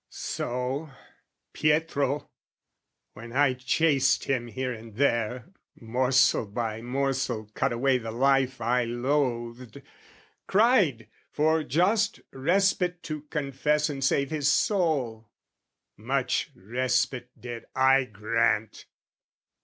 [0.09, 0.89] So
[1.53, 2.31] Pietro,
[3.13, 8.83] when I chased him here and there, Morsel by morsel cut away the life I
[8.85, 9.83] loathed,
[10.47, 15.29] cried for just respite to confess And save his soul:
[15.97, 18.87] much respite did I grant!